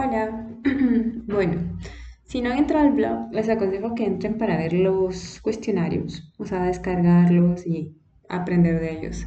[0.00, 0.46] Hola,
[1.26, 1.76] bueno,
[2.22, 6.46] si no han entrado al blog, les aconsejo que entren para ver los cuestionarios, o
[6.46, 7.96] sea, descargarlos y
[8.28, 9.26] aprender de ellos.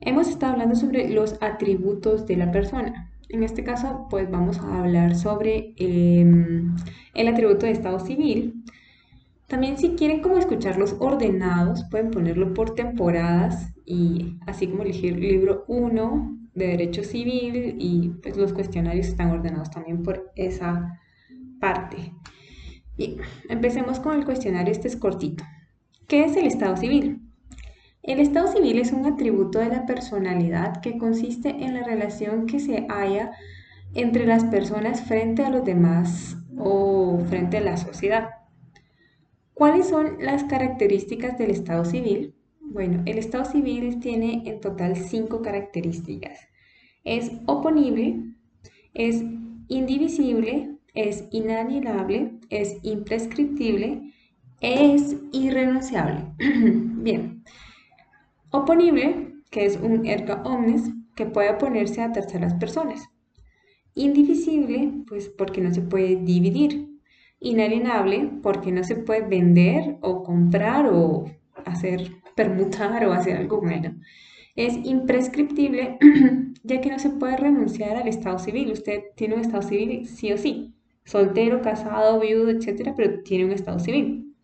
[0.00, 3.12] Hemos estado hablando sobre los atributos de la persona.
[3.28, 6.74] En este caso, pues vamos a hablar sobre em,
[7.14, 8.64] el atributo de estado civil.
[9.46, 15.64] También si quieren como escucharlos ordenados, pueden ponerlo por temporadas y así como elegir libro
[15.68, 20.98] 1 de derecho civil y pues los cuestionarios están ordenados también por esa
[21.60, 22.12] parte.
[22.96, 25.44] Bien, empecemos con el cuestionario, este es cortito.
[26.08, 27.20] ¿Qué es el estado civil?
[28.02, 32.58] El estado civil es un atributo de la personalidad que consiste en la relación que
[32.58, 33.32] se haya
[33.94, 38.28] entre las personas frente a los demás o frente a la sociedad.
[39.56, 42.34] ¿Cuáles son las características del estado civil?
[42.60, 46.40] Bueno, el estado civil tiene en total cinco características.
[47.04, 48.34] Es oponible,
[48.92, 49.24] es
[49.68, 54.12] indivisible, es inalienable, es imprescriptible,
[54.60, 56.26] es irrenunciable.
[56.38, 57.42] Bien,
[58.50, 60.82] oponible, que es un erga omnes,
[61.14, 63.08] que puede oponerse a terceras personas.
[63.94, 66.95] Indivisible, pues porque no se puede dividir.
[67.46, 71.26] Inalienable, porque no se puede vender o comprar o
[71.64, 73.94] hacer permutar o hacer algo bueno.
[74.56, 75.98] Es imprescriptible
[76.64, 78.72] ya que no se puede renunciar al estado civil.
[78.72, 83.52] Usted tiene un estado civil sí o sí, soltero, casado, viudo, etcétera, pero tiene un
[83.52, 84.34] estado civil.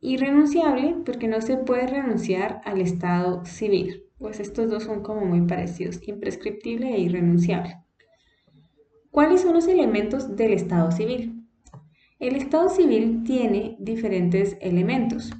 [0.00, 4.04] Irrenunciable porque no se puede renunciar al estado civil.
[4.18, 7.76] Pues estos dos son como muy parecidos, imprescriptible e irrenunciable.
[9.10, 11.45] ¿Cuáles son los elementos del estado civil?
[12.18, 15.32] El estado civil tiene diferentes elementos.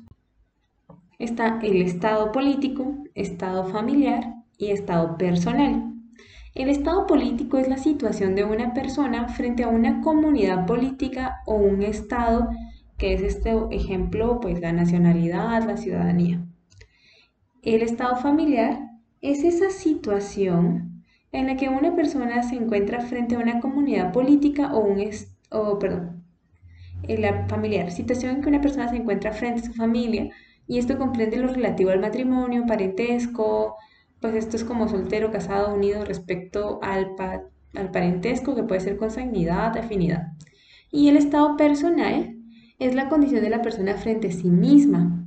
[1.18, 5.94] Está el estado político, estado familiar y estado personal.
[6.54, 11.54] El estado político es la situación de una persona frente a una comunidad política o
[11.54, 12.50] un estado,
[12.98, 16.44] que es este ejemplo, pues la nacionalidad, la ciudadanía.
[17.62, 18.80] El estado familiar
[19.22, 24.74] es esa situación en la que una persona se encuentra frente a una comunidad política
[24.74, 25.02] o un
[25.50, 26.25] o, perdón,
[27.08, 30.30] la familiar, situación en que una persona se encuentra frente a su familia
[30.66, 33.76] y esto comprende lo relativo al matrimonio, parentesco,
[34.20, 37.10] pues esto es como soltero, casado, unido respecto al,
[37.74, 40.32] al parentesco que puede ser consanguinidad, afinidad.
[40.90, 42.36] Y el estado personal
[42.78, 45.26] es la condición de la persona frente a sí misma,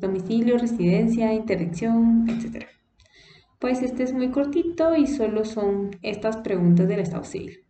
[0.00, 2.66] domicilio, residencia, interdicción, etc.
[3.58, 7.64] Pues este es muy cortito y solo son estas preguntas del estado civil.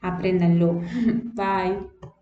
[0.00, 0.80] Apréndanlo.
[1.34, 2.14] Bye.